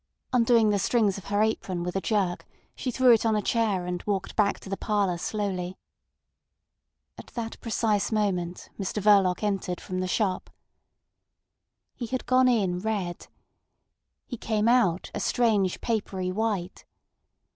Undoing 0.33 0.71
the 0.71 0.79
strings 0.79 1.19
of 1.19 1.25
her 1.25 1.43
apron 1.43 1.83
with 1.83 1.95
a 1.95 2.01
jerk, 2.01 2.47
she 2.75 2.89
threw 2.89 3.13
it 3.13 3.23
on 3.23 3.35
a 3.35 3.41
chair, 3.43 3.85
and 3.85 4.01
walked 4.07 4.35
back 4.35 4.59
to 4.59 4.67
the 4.67 4.75
parlour 4.75 5.15
slowly. 5.19 5.77
At 7.19 7.27
that 7.35 7.61
precise 7.61 8.11
moment 8.11 8.71
Mr 8.79 8.99
Verloc 8.99 9.43
entered 9.43 9.79
from 9.79 9.99
the 9.99 10.07
shop. 10.07 10.49
He 11.93 12.07
had 12.07 12.25
gone 12.25 12.47
in 12.47 12.79
red. 12.79 13.27
He 14.25 14.37
came 14.37 14.67
out 14.67 15.11
a 15.13 15.19
strange 15.19 15.81
papery 15.81 16.31
white. 16.31 16.83